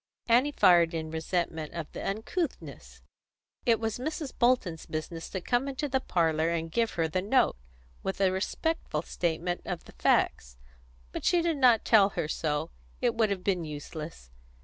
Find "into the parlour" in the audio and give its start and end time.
5.67-6.49